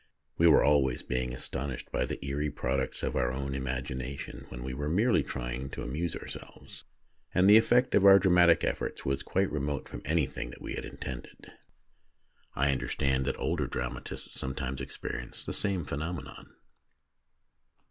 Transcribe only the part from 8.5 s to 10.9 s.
efforts was quite remote from any thing that we had